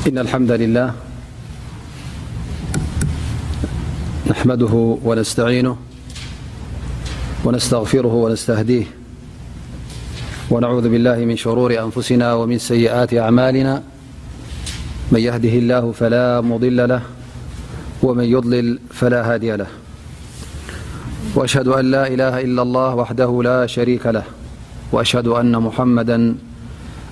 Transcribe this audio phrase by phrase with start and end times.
[0.00, 0.32] إ المله
[4.46, 4.68] مده
[5.54, 5.66] ين
[7.58, 8.86] سغفره ونسهديه
[10.50, 13.74] ونعوذ بالله من شرور أنفسنا ومن سيئت أعملنا
[15.12, 17.02] من يهده الله فلا مضل له
[18.02, 19.66] ومن يلل فلادي له
[21.36, 24.22] وشهد أن لا إله إلا الله وحده لاشريك له
[24.92, 26.18] وأشه أن ممدا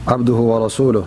[0.08, 1.06] عبده ورسوله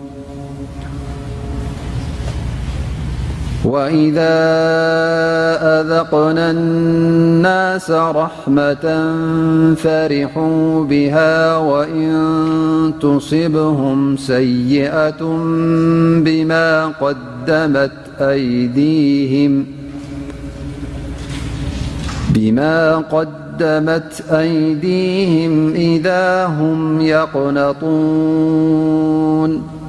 [3.63, 4.39] وإذا
[5.81, 8.99] أذقنا الناس رحمة
[9.75, 12.13] فرحوا بها وإن
[13.01, 15.23] تصبهم سيئة
[16.25, 17.91] بما قدمت
[24.31, 29.80] أيديهم إذا هم يقنطون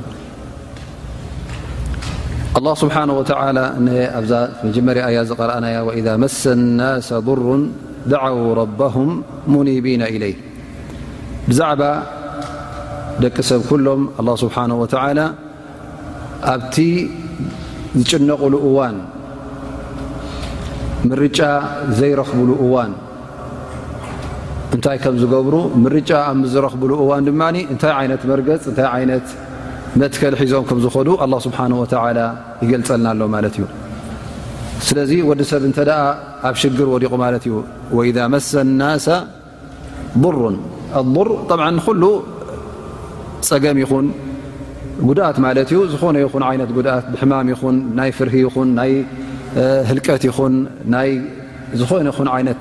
[2.56, 2.57] ه
[2.95, 3.09] ه
[4.75, 5.00] ጀሪ ረ
[6.00, 6.25] إذ መ
[6.80, 6.81] ل
[7.27, 7.45] ضሩ
[8.12, 8.95] دعو ربه
[9.53, 10.24] ሙኒቢ إل
[11.48, 11.81] ብዛዕባ
[13.24, 15.27] ደቂ ሰብ ሎም ه ه
[16.53, 16.75] ኣብቲ
[18.00, 18.53] ዝጭነቕሉ
[21.19, 21.24] ር
[22.00, 22.74] ዘይረክብሉ እዋ
[24.75, 25.53] እታይ ዝብሩ
[26.53, 26.92] ዝረኽሉ
[27.24, 29.21] ን ድ እታ መ
[29.99, 32.19] መትከል ሒዞም ከም ዝኾዱ ه ስብሓه
[32.63, 33.63] ይገልፀልና ሎ ማ እዩ
[34.88, 35.71] ስለዚ ወዲ ሰብ እ
[36.49, 37.51] ኣብ ሽግር ዲቑ ማ እዩ
[37.97, 38.35] ወኢ መ
[40.23, 40.55] ضሩን
[40.99, 42.05] ኣር ሉ
[43.49, 44.05] ፀገም ይኹን
[45.07, 48.91] ጉድኣት ማ እዩ ዝኾነ ይ ጉድት ብሕማም ይኹን ናይ ፍርሂ ይኹን ናይ
[49.89, 50.53] ህልቀት ይኹን
[51.79, 52.07] ዝኾነ
[52.41, 52.51] ይ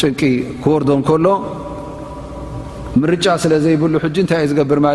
[0.00, 0.20] ጭቂ
[0.62, 0.90] ክወርዶ
[1.24, 1.28] ሎ
[3.12, 3.94] ርጫ ስለዘይብሉ
[4.30, 4.86] ታይ ዩ ዝገብር ብ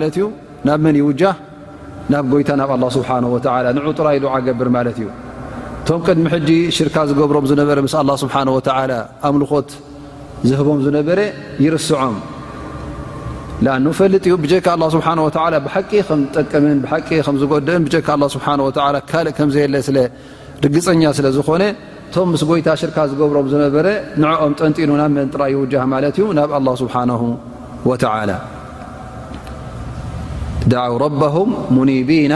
[2.13, 3.39] ናብ ጎይታ ናብ ኣላ ስብሓ ወ
[3.75, 5.07] ንዑ ጥራይ ድዓ ገብር ማለት እዩ
[5.87, 8.35] ቶም ቅድሚ ሕጂ ሽርካ ዝገብሮም ዝነበረ ምስ ኣ ስብሓ
[8.91, 8.95] ላ
[9.29, 9.69] ኣምልኾት
[10.49, 11.19] ዝህቦም ዝነበረ
[11.65, 12.15] ይርስዖም
[13.75, 15.07] ኣ ፈልጥ ዩ ብካ ስብሓ
[15.67, 16.79] ብሓቂ ዝጠቅምን
[17.09, 18.47] ቂ ዝድእን ብካ ስብሓ
[19.13, 21.63] ካልእ ከዘየለ ስለርግፀኛ ስለዝኾነ
[22.13, 23.87] ቶም ምስ ጎይታ ሽርካ ዝገብሮም ዝነበረ
[24.23, 27.11] ንኦም ጠንጢኑ ናብመን ጥራይ ይውጃህ ማለት እዩ ናብ ኣላ ስብሓነ
[27.89, 28.03] ወላ
[30.67, 31.09] د ره
[31.75, 32.33] ሙኒቢና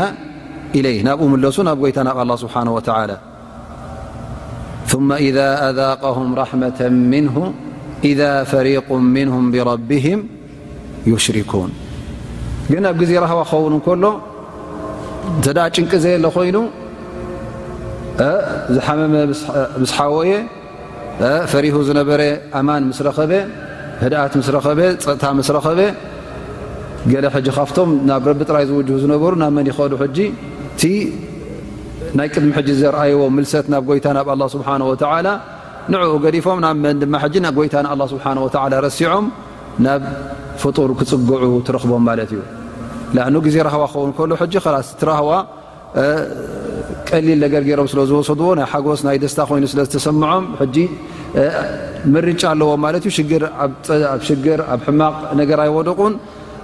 [0.78, 2.68] إ ናብኡ ለሱ ናብ ጎይታ ና ه ስብሓ ى
[5.28, 5.38] إذ
[5.80, 6.42] ذቀه ة
[8.10, 8.20] إذ
[8.52, 8.88] ፈሪق
[9.28, 10.20] نهም ብرهም
[11.12, 11.72] يሽኩን
[12.72, 14.06] ግን ኣብ ጊዜ ረه ክኸውን ከሎ
[15.40, 16.58] እተዳ ጭንቂ ዘየ ኮይኑ
[18.76, 19.14] ዝሓመመ
[19.92, 20.32] ስሓወየ
[21.52, 22.22] ፈሪሁ ዝነበረ
[22.68, 22.98] ማን ኸ
[24.12, 24.34] ድኣት
[24.66, 25.24] ኸጥታ
[27.12, 27.14] ገ
[27.56, 30.84] ካብቶም ናብ ረቢ ጥራይ ዝው ዝነበሩ ናብ መን ይኸዱ እቲ
[32.18, 34.68] ናይ ቅድሚ ሕ ዘርኣይዎ ልሰት ናብ ጎይታ ናብ ስብሓ
[35.94, 36.04] ንኡ
[36.36, 36.76] ዲፎም ናብ
[37.16, 37.24] ማ
[37.68, 37.78] ይታ
[38.12, 38.14] ስ
[39.00, 39.26] ሲዖም
[39.86, 40.02] ናብ
[40.62, 44.34] ፍጡር ክፅጉዑ ትረክቦም ማለት እዩ ዜ ዋ ክኸን
[45.02, 45.34] ቲ ዋ
[47.10, 50.46] ቀሊል ነገር ገሮም ስለዝወሰድዎ ናይ ሓጎስ ናይ ደስታ ኮይኑ ስለ ዝተሰምዖም
[52.16, 52.86] መርጫ ኣለዎም
[53.18, 53.44] ሽር
[54.74, 56.14] ኣብ ሕማቕ ነገርኣይወደቁን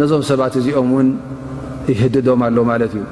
[0.00, 1.08] ነዞም ሰባት እዚኦም ውን
[1.88, 3.04] ይህድዶም ኣሎ ማለት እዩ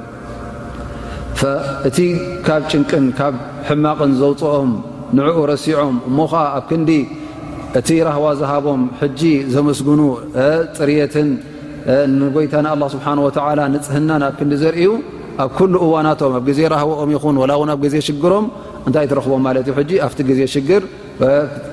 [1.87, 1.97] እቲ
[2.45, 3.35] ካብ ጭንቅን ካብ
[3.67, 4.71] ሕማቕን ዘውፅኦም
[5.17, 6.89] ንዕኡ ረሲዖም እሞ ከዓ ኣብ ክንዲ
[7.79, 9.21] እቲ ራህዋ ዝሃቦም ሕጂ
[9.55, 9.99] ዘመስግኑ
[10.77, 11.29] ፅርትን
[12.17, 14.91] ንጎይታ ንኣላ ስብሓን ወዓላ ንፅህና ኣብ ክንዲ ዘርእዩ
[15.43, 18.45] ኣብ ኩሉ እዋናቶም ኣብ ጊዜ ራህቦኦም ይኹን ወላ ውን ኣብ ዜ ሽግሮም
[18.87, 20.83] እንታይ ትረክቦም ማለት እዩ ሕ ኣብቲ ግዜ ሽግር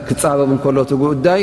[0.09, 1.43] ክፃበብ ከሎ ትጉዳይ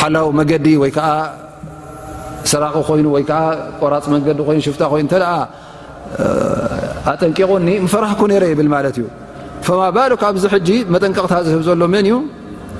[0.00, 1.08] ሓላው መንገዲ ወይ ከዓ
[2.52, 3.38] ሰራቂ ኮይኑ ወይ ከዓ
[3.80, 5.16] ቆራፂ መንገዲ ኮይኑ ሽፍ ኮይኑ ተ
[7.12, 9.06] ኣጠንቂቁኒ ፈራሕኩ ነይረ የብል ማለት እዩ
[9.80, 10.56] ማ ባዶ ካብዚ ሕ
[10.94, 12.16] መጠንቀቕታ ዝህብ ዘሎ መን እዩ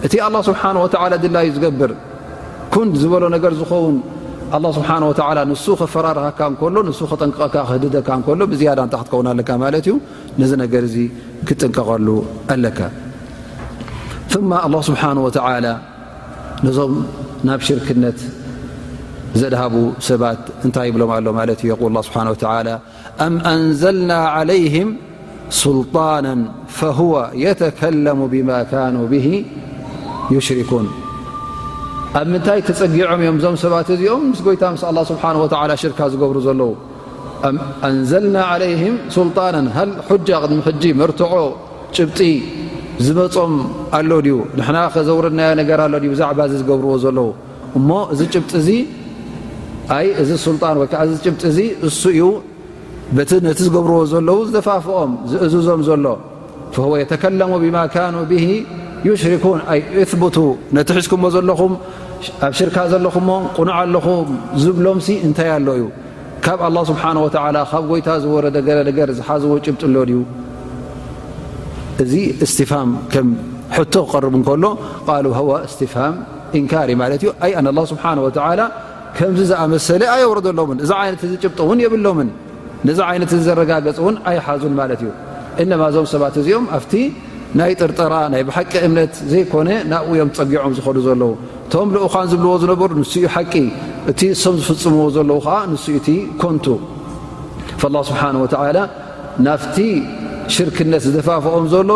[0.06, 0.62] እቲ ኣላ ስብሓ
[1.24, 1.92] ድላዩ ዝገብር
[2.74, 3.96] ኩን ዝበሎ ነገር ዝኸውን
[4.56, 9.86] ኣ ስብሓ ወ ንሱ ከፈራርሃካ ከሎ ንሱ ክጠንቀቀካ ክህድደካ ከሎ ብዝያዳ እንታ ክትከውን ኣለካ ማለት
[9.88, 9.92] እዩ
[10.42, 10.96] ነዚ ነገር እዚ
[11.48, 12.08] ክጠንቀቀሉ
[12.56, 12.78] ኣለካ
[14.88, 15.02] ስብሓ
[16.70, 16.92] እዞም
[17.46, 18.18] ናብ ሽርክነት
[19.40, 19.74] ዘድሃቡ
[20.08, 22.52] ሰባት እንታይ ይብሎም ኣሎ ማ ዩ ል ስብሓ
[23.26, 24.88] አም ንዘልና عለይهም
[25.62, 26.26] ስልጣና
[26.76, 26.98] ه
[27.44, 29.14] የተከለሙ ብማ ካኑ ብ
[30.46, 30.86] ሽርኩን
[32.20, 35.30] ኣብ ምንታይ ተፀጊዖም እዮም ዞም ሰባት እዚኦም ምስ ይታ ምስ ስሓ
[35.82, 36.72] ሽርካ ዝገብሩ ዘለዉ
[37.98, 39.66] ንዘና ልና
[40.08, 41.32] ሃ ጃ ክጂ መርትዖ
[41.96, 42.20] ጭብጢ
[43.04, 43.52] ዝመፆም
[43.98, 47.28] ኣሎ ድዩ ንና ዘወረድናዮ ነገር ኣሎ ዩ ብዛዕባ ዚ ዝገብርዎ ዘለው
[47.78, 52.22] እሞ እዚ ጭብጢ እዚ ይ እዚ ስልጣን ወይከዓ ዚ ጭብጢ ዚ እሱ እዩ
[53.16, 56.06] በቲ ነቲ ዝገብርዎ ዘለው ዝተፋፍኦም ዝእዝዞም ዘሎ
[56.76, 58.44] ፈወ የተከለሙ ብማ ካኑ ብሂ
[59.08, 60.36] ዩሽሪኩን ኣ እቡቱ
[60.78, 61.72] ነቲ ሒዝኩዎ ዘለኹም
[62.46, 64.28] ኣብ ሽርካ ዘለኹሞ ቁኑዕ ኣለኹም
[64.62, 65.84] ዝብሎም እንታይ ኣሎ እዩ
[66.46, 70.18] ካብ ላ ስብሓንወላ ካብ ጎይታ ዝወረደ ገ ነገር ዝሓዝዎ ጭብጥ ኣሎ ድዩ
[72.02, 73.26] እዚ እስትፍሃም ከም
[73.74, 74.64] ሕቶ ክቐርቡ እከሎ
[75.06, 76.14] ቃሉ ዋ እስትፍሃም
[76.58, 77.30] እንካሪ ማለት እዩ
[77.66, 78.04] ን ስብሓ
[79.16, 82.28] ከምዚ ዝኣመሰለ ኣየወረደሎምን እዛ ይነት ዚ ጭብጥውን የብሎምን
[82.88, 85.10] ነዛ ዓይነት ዚ ዘረጋገፅ ውን ኣይሓዙን ማለት እዩ
[85.62, 86.92] እነማ እዞም ሰባት እዚኦም ኣብቲ
[87.58, 91.30] ናይ ጥርጠራ ናይ ሓቂ እምነት ዘይኮነ ናብዮም ፀጊዖም ዝኸዱ ዘለዉ
[91.66, 93.54] እቶም ልኡኻን ዝብልዎ ዝነበሩ ንስኡ ሓቂ
[94.12, 96.08] እቲ ሶም ዝፍፅምዎ ዘለዉ ከዓ ንስኡ እቲ
[96.42, 96.66] ኮንቱ
[98.10, 98.22] ስብሓ
[99.46, 99.48] ና
[100.54, 101.90] ሽርክነት ዝተፋፍኦም ዘሎ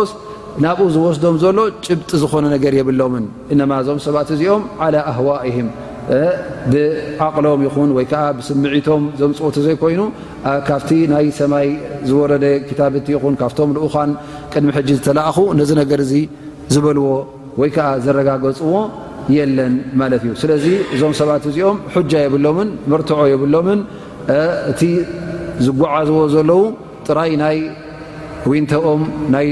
[0.64, 5.68] ናብኡ ዝወስዶም ዘሎ ጭብጢ ዝኾነ ነገር የብሎምን እነማ እዞም ሰባት እዚኦም ዓላ ኣህዋእሂም
[6.72, 10.02] ብዓቕሎም ይኹን ወይከዓ ብስምዒቶም ዘምፅወቲ ዘይኮይኑ
[10.68, 11.68] ካብቲ ናይ ሰማይ
[12.08, 14.10] ዝወረደ ክታብቲ ይኹን ካብቶም ንኡኳን
[14.52, 16.12] ቅድሚ ሕጂ ዝተላእኹ ነዚ ነገር እዚ
[16.74, 17.06] ዝበልዎ
[17.62, 18.74] ወይ ከዓ ዘረጋገፅዎ
[19.36, 23.80] የለን ማለት እዩ ስለዚ እዞም ሰባት እዚኦም ሑጃ የብሎምን መርትዖ የብሎምን
[24.72, 24.80] እቲ
[25.66, 26.62] ዝጓዓዝዎ ዘለዉ
[27.08, 27.56] ጥራይ ናይ
[28.90, 29.00] ኦም
[29.34, 29.46] ናይ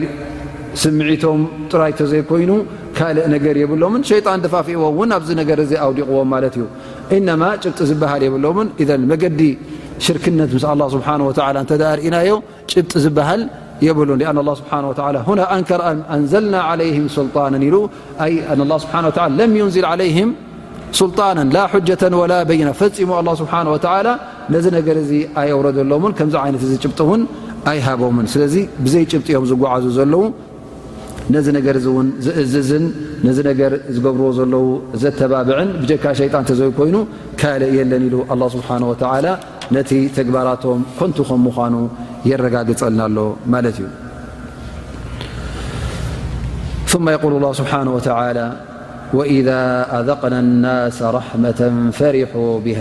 [0.82, 1.40] ስምዒቶም
[1.72, 2.52] ጥራይ ዘይኮይኑ
[2.98, 4.82] ካልእ ነገር የብሎም ሸጣን ፋፍዎ
[5.18, 5.22] ኣብ
[5.86, 6.66] ኣውዲቕዎም ማ እዩ
[7.76, 7.84] ጭብ
[8.22, 8.46] ዝ ብሎ
[9.12, 9.40] መዲ
[10.06, 11.22] ሽርክነት ه
[11.98, 12.30] ርእናዮ
[13.04, 14.14] ዝል ሉ
[16.22, 18.34] ንዘና ع ልጣ ه
[19.04, 19.28] ን ጣ
[21.54, 22.34] ላ ة وላ
[22.68, 24.14] ና ፈፂሙ له ስه
[24.62, 24.96] ዚ ነገር
[25.40, 25.92] ኣየውረሎ
[26.72, 27.02] ይት
[27.70, 28.54] ኣይ ሃቦምን ስለዚ
[28.84, 30.22] ብዘይ ጭብጥኦም ዝጓዓዙ ዘለው
[31.34, 32.84] ነዚ ነገር እውን ዝእዝዝን
[33.26, 34.64] ነ ነገር ዝገብርዎ ዘለው
[35.02, 36.96] ዘተባብዕን ብጀካ ሸይጣን ተዘይ ኮይኑ
[37.40, 38.68] ካልእ የለን ኢሉ ኣላ ስብሓ
[39.26, 39.32] ላ
[39.76, 41.74] ነቲ ተግባራቶም ኮንቱ ከም ምኳኑ
[42.30, 43.18] የረጋግፀልና ኣሎ
[43.54, 43.88] ማለት እዩ
[47.06, 48.08] ማ የقል ላ ስብሓ ወተ
[49.16, 49.48] ወኢذ
[49.96, 51.60] ኣዘቅና ናስ ራሕመة
[51.98, 52.34] ፈሪሑ
[52.66, 52.80] ብሃ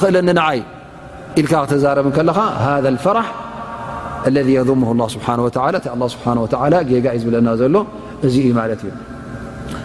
[0.04, 0.62] ክእለኒ ይ
[1.40, 1.48] ኢል
[1.86, 2.30] ዛረብ ከለ
[2.86, 3.18] ذ ፈራ
[4.36, 4.92] ለذ ሙ ه
[5.26, 5.28] ه
[6.76, 7.76] ه ጋ ዝብለና ዘሎ
[8.28, 8.96] እ ዩ ት እዩ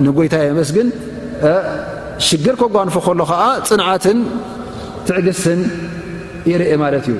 [0.00, 0.76] نيتي مسج
[2.18, 4.06] شجركجنفل نعة
[5.06, 5.28] تعج
[6.48, 7.14] ر مالت ي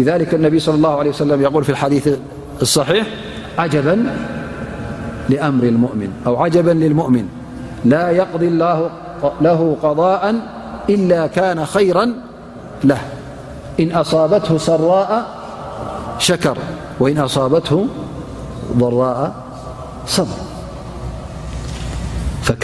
[0.00, 2.08] لذلك النبي صلى الله عليه وسلم يول في الحديث
[2.62, 3.06] الصحيح
[3.58, 3.98] اأر
[6.26, 7.24] اؤأوعجبا للمؤمن
[7.84, 10.34] لا يقضي اله قضاء
[10.90, 12.12] إلا كان خيرا
[12.84, 13.00] له
[13.80, 15.10] إن أصابته سراء
[16.18, 16.58] شكر
[17.00, 17.86] وإن أصابته
[18.76, 19.32] ضراء
[20.06, 20.38] صبر
[22.48, 22.54] ራ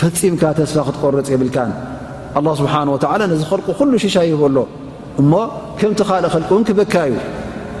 [0.00, 1.42] ፈፂምካ ስፋ ክትቆርፅ የብ
[3.92, 4.56] ል ሽሻ ይሎ
[5.20, 5.22] እ
[5.80, 6.00] ከምቲ
[6.38, 7.14] እ ክበካ ዩ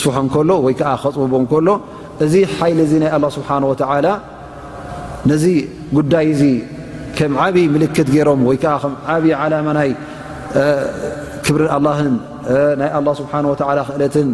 [0.00, 1.68] ስፍሖ ከሎ ወይዓ ከፅውቦ እሎ
[2.24, 3.48] እዚ ሓይሊ እዚ ናይ ስብሓ
[5.30, 5.44] ነዚ
[5.96, 6.44] ጉዳይ ዚ
[7.16, 8.64] ከም ዓብይ ምልክት ገይሮም ወይዓ
[9.12, 9.90] ዓብዪ ዓማ ናይ
[11.46, 12.08] ክብሪን ኣላን
[12.80, 13.32] ናይ ስሓ
[13.88, 14.28] ክእለትን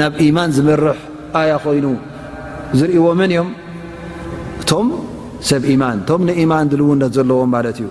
[0.00, 0.98] ናብ ማን ዝመርሕ
[1.40, 1.86] ኣያ ኮይኑ
[2.78, 3.48] ዝርእዎ መን እዮም
[4.62, 7.88] እቶሰብ ማን ቶም ንማን ዝልውነት ዘለዎም ማለት እዩ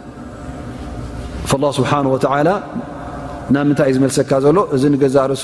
[1.64, 1.92] ላ ስብሓ
[2.48, 2.52] ላ
[3.56, 5.44] ና ምንታይ እዩ ዝመለሰካ ዘሎ እዚ ገዛርሱ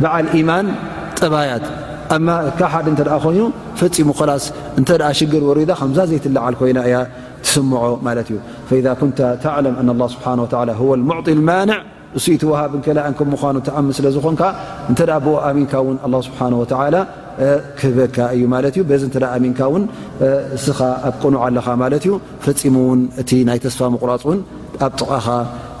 [0.00, 0.66] በዓል ኢማን
[1.20, 1.64] ጥባያት
[2.14, 2.16] እ
[2.58, 3.40] ካብ ሓደ እተ ኮይኑ
[3.80, 4.44] ፈፂሙ ላስ
[4.80, 6.96] እንተ ሽግር ወሪዳ ከምዛ ዘይ ትለዓል ኮይና እያ
[7.44, 9.74] ትስምዖ ማለት እዩ ፈ ኩንተ ተዕለም
[10.14, 10.26] ስብሓ
[11.08, 11.78] ሙዕጢ ማንዕ
[12.18, 14.42] እሱ ቲ ወሃብ ክላእን ምኳኑ ተኣም ስለዝኮንካ
[14.92, 15.96] እተ ብ ኣሚንካ ውን
[16.28, 16.40] ስብሓ
[17.78, 19.84] ክህበካ እዩ ማለ እዩ ዚ እተ ኣሚንካ ን
[20.58, 20.78] እስኻ
[21.08, 22.12] ኣብ ቅኑዓ ኣለኻ ማለት እዩ
[22.44, 24.38] ፈፂሙውን እቲ ናይ ተስፋ ምቁራፅን
[24.86, 25.26] ኣብ ጥቃኻ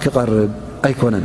[0.04, 0.52] ክቐርብ
[0.88, 1.24] ኣይኮነን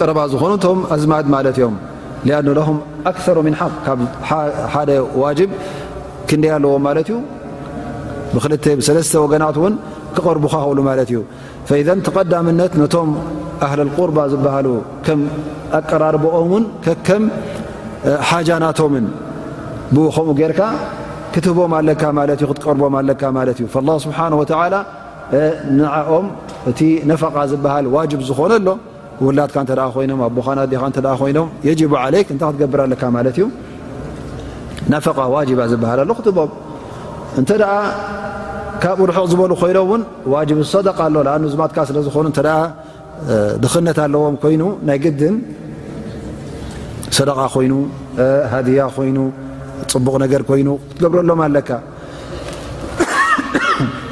[0.00, 0.52] ቀረባ ዝኾኑ
[0.94, 1.74] ኣዝማድ ማ ዮም
[2.66, 2.78] ኹም
[3.28, 3.98] ኣሩ ም ሓ ካብ
[4.72, 4.90] ሓደ
[5.22, 5.28] ዋ
[6.28, 7.18] ክንደይ ኣለዎ ማለት እዩ
[8.34, 9.74] ብክል ብሰለተ ወገናት ን
[10.16, 11.18] ክቐርቡካ ክእሉ ማት እዩ
[12.08, 13.10] ተቀዳምነት ነቶም
[13.66, 14.68] ኣህል ቁር ዝበሃሉ
[15.06, 15.20] ከም
[15.78, 16.64] ኣቀራርበኦምን
[17.08, 17.24] ከም
[18.28, 19.06] ሓጃናቶምን
[19.94, 20.60] ብ ከምኡ ጌርካ
[21.34, 21.80] ክትህቦም ኣ
[22.42, 22.82] ክቀርም
[23.40, 23.68] ኣ እ
[24.06, 24.18] ስብሓ
[25.80, 26.26] ንኦም
[26.70, 26.80] እቲ
[27.10, 28.68] ነፈቃ ዝበሃል ዋጅብ ዝኾኑኣሎ
[29.26, 29.56] ውላካ
[30.04, 33.44] ይኖኣቦኻናዲካ ኮይኖም የጅ ዓለይክ እንታይ ክትገብር ኣለካ ማለት እዩ
[34.92, 36.50] ነፈቃ ዋጅባ ዝበሃል ኣሎ ክትቦም
[37.40, 37.72] እንተ ደኣ
[38.84, 40.02] ካብ ርሑቕ ዝበሉ ኮይኖ እውን
[40.34, 41.16] ዋጅብ ሰደቃ ኣሎ
[41.54, 42.40] ዝማትካ ስለዝኾኑ እተ
[43.62, 45.34] ድኽነት ኣለዎም ኮይኑ ናይ ግድን
[47.18, 47.72] ሰደቃ ኮይኑ
[48.54, 49.18] ሃድያ ኮይኑ
[49.92, 51.70] ፅቡቕ ነገር ኮይኑ ክትገብረሎም ኣለካ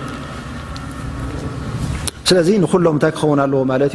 [2.31, 3.94] ስለዚ ንኩሎም ንታይ ክኸውን ኣለዎማዩ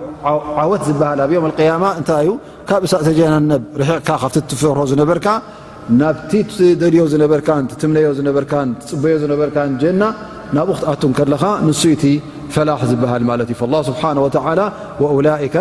[0.63, 2.29] ዓወት ዝበሃል ኣብ ዮም قያማ እንታይ እዩ
[2.69, 5.27] ካብ እሳእ ተጀናነብ ርሕቕካ ካብቲ ትፈሖ ዝነበርካ
[6.01, 6.31] ናብቲ
[6.81, 7.49] ደልዮ ዝነበርካ
[7.81, 8.37] ትምነዮ ዝነበ
[8.89, 10.01] ፅበዮ ዝነበርካን ጀና
[10.57, 12.05] ናብኡክትኣቱም ከለኻ ንሱ እቲ
[12.55, 14.21] ፈላሕ ዝበሃል ማለት እዩ فل ስብሓናه
[14.59, 14.61] ላ
[15.17, 15.55] ወላይከ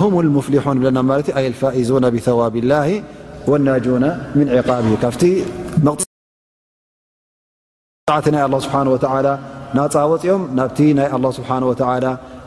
[0.00, 2.88] هም ሙፍልحን ብለና ማለት ዩ ኣ ፋኢዙነ ብثዋብ اላه
[3.50, 4.04] ወالናጁነ
[4.38, 5.22] ምን ዕቃብሂ ካብቲ
[8.24, 8.90] ቲ ናይ ه ስብሓንه
[9.26, 9.28] ላ
[9.78, 11.66] ናፃወፅኦም ናብቲ ናይ ه ስብሓናه
[12.04, 12.08] ላ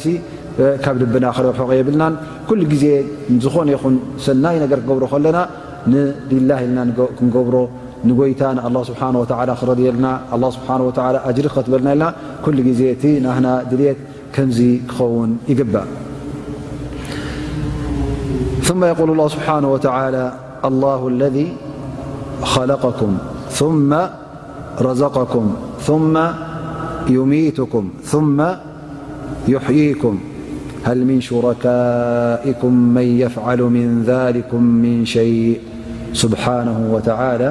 [0.85, 2.03] ካብ ልብና ክርሑ የብልና
[2.83, 2.87] ዜ
[3.45, 3.95] ዝኾነ ይን
[4.27, 5.39] ሰናይ ገ ክገብሮ ከለና
[6.31, 6.79] ድላ ልና
[7.19, 7.57] ክብሮ
[8.31, 8.83] ይታ ና
[9.79, 9.89] ሪ
[11.71, 12.15] በልና
[14.35, 14.51] م
[18.85, 19.29] يقول الله
[19.59, 20.33] انه تعالى
[20.65, 21.53] الله الذي
[22.43, 23.19] خلقكم
[23.63, 23.95] م
[24.83, 25.45] ركم
[26.15, 26.27] م
[27.09, 28.45] يميتكم ثم
[29.49, 30.19] يحييكم
[30.85, 35.49] هل من شركائكم من يفعل من ذلكم من شيء
[36.13, 37.51] سنه تعلى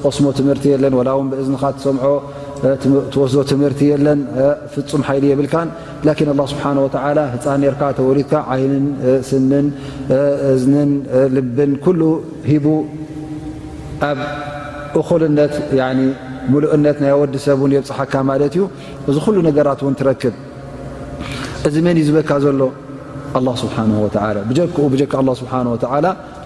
[0.04, 0.64] قስሞ ምርቲ
[3.12, 4.20] ትወስዶ ትምህርቲ የለን
[4.74, 5.54] ፍፁም ሓይሊ የብልካ
[6.08, 6.64] ላን ኣ ስብሓ
[7.34, 8.84] ህፃን ኔርካ ተወሊድካ ዓይንን
[9.30, 9.66] ስንን
[10.52, 10.90] እዝንን
[11.36, 12.00] ልብን ኩሉ
[12.50, 12.66] ሂቡ
[14.10, 14.20] ኣብ
[15.00, 15.54] እኹልነት
[16.54, 18.64] ሙሉእነት ናይ ወዲሰብ ን የብፅሓካ ማለት እዩ
[19.10, 20.34] እዚ ኩሉ ነገራት ውን ትረክብ
[21.68, 22.64] እዚ መን እዩ ዝበካ ዘሎ
[23.64, 23.76] ስብሓ
[24.50, 25.54] ብጀክ ብካ ኣ ስብሓ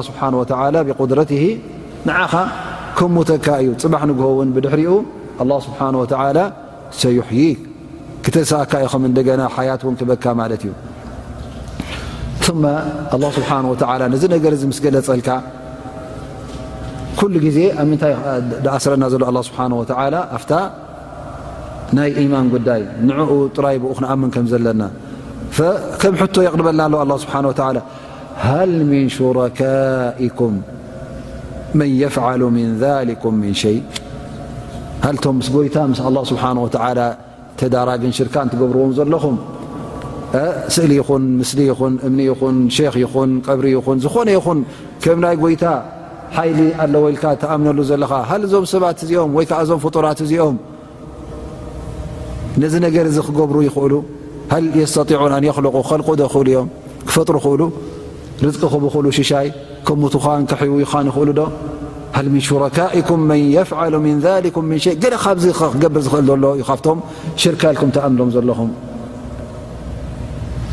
[0.08, 1.30] ስብه ብድረት
[2.08, 2.32] ንኻ
[2.98, 4.92] ከሞተካ እዩ ፅባሕ ንግውን ብድሕሪኡ
[5.40, 5.94] ه ስብሓه
[7.00, 7.50] ሰይሕይ
[8.24, 9.04] ክተሰኣካ ይኹም
[9.56, 10.24] ሓያትን ክበካ
[10.68, 10.72] ዩ
[12.44, 12.48] ه
[14.22, 15.28] ስ ነገር ስገለፀልካ
[17.18, 17.26] ኩ
[17.56, 18.12] ዜ ኣብ ምንታይ
[18.64, 19.58] ዳእስረና ዘሎ ስብሓ
[20.36, 20.44] ኣፍ
[21.96, 24.82] ናይ ማን ጉዳይ ንኡ ጥራይ ብኡ ክነኣመን ከም ዘለና
[26.02, 26.12] ከም
[26.46, 27.32] የቅድበልና ስሓ
[28.46, 28.50] ሃ
[29.16, 30.56] ሽረካኩም
[31.78, 33.24] መን يፍሉ ን ذኩ
[33.62, 33.78] ሸይ
[35.06, 36.44] ሃቶ ምስ ይታ ስ ስሓ
[37.60, 39.24] ተዳራግንሽርካ እትገብርዎ ዘለኹ
[40.74, 44.58] ስእሊ ይኹን ምስሊ ይኹን እምኒ ይኹን ክ ይኹን ቀብሪ ይኹን ዝኾነ ይኹን
[45.02, 45.64] ከም ናይ ጎይታ
[46.36, 50.56] ሓይሊ ኣለ ወልካ ተኣምነሉ ዘለኻ ሃ ዞም ሰባት እዚኦም ወይከዓ ዞም ፍጡራት እዚኦም
[52.62, 53.92] ነዚ ነገር ዚ ክገብሩ ይኽእሉ
[54.52, 54.58] ሃ
[54.92, 56.68] ስተጢን ኣ ኽልቁ ልቁዶ ኽእሉ እዮም
[57.08, 57.62] ክፈጥሩ ይኽእሉ
[58.48, 59.48] ርቂ ብክእሉ ሽሻይ
[59.88, 61.46] ከትኻን ክሕው ይኻን ይኽእሉ ዶ
[62.18, 63.32] ሃ ሽረካኩም ን
[63.68, 63.70] ፍ
[65.60, 66.80] ካብክገብር ኽእል ሎ ዩካብ
[67.42, 68.70] ሽርካልኩም ተኣምሎም ዘለኹም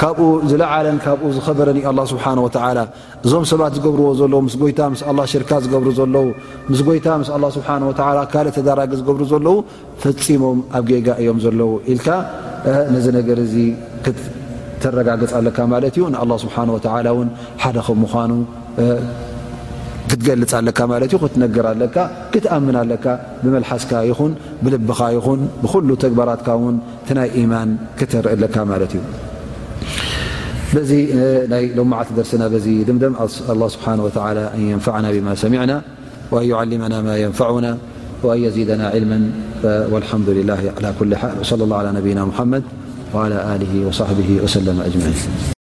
[0.00, 2.78] ካብኡ ዝለዓለን ካብኡ ዝኸበረኒ ኣላ ስብሓንወላ
[3.24, 5.00] እዞም ሰባት ዝገብርዎ ዘለዉ ምስ ጎይታ ምስ
[5.32, 6.26] ሽርካ ዝገብሩ ዘለው
[6.72, 7.90] ምስ ጎይታ ምስ ስብሓወ
[8.32, 9.56] ካልእ ተደራጊ ዝገብሩ ዘለዉ
[10.04, 12.08] ፈፂሞም ኣብ ጌጋ እዮም ዘለው ኢልካ
[12.94, 13.54] ነዚ ነገር እዚ
[14.06, 16.78] ክተረጋግፅ ኣለካ ማለት ዩ ንላ ስብሓ ወ
[17.18, 17.28] ውን
[17.64, 18.30] ሓደ ከም ምኳኑ
[20.10, 21.96] ክትገልፅ ኣለካ ማለት እዩ ክትነገር ኣለካ
[22.34, 23.04] ክትኣምና ኣለካ
[23.42, 24.32] ብመልሓስካ ይኹን
[24.64, 26.76] ብልብኻ ይኹን ብኩሉ ተግባራትካ ውን
[27.08, 27.70] ቲናይ ኢማን
[28.00, 29.04] ክተርኢ ኣለካ ማለት እዩ
[30.74, 31.12] بزي
[31.76, 35.82] لو معت درسنا بزي دمدم أسل الله سبحانه وتعالى أن ينفعنا بما سمعنا
[36.30, 37.78] وأن يعلمنا ما ينفعنا
[38.22, 39.30] وأن يزيدنا علما
[39.64, 42.62] والحمد لله على كل حال وصلى الله على نبينا محمد
[43.14, 45.61] وعلى آله وصحبه وسلم أجمعين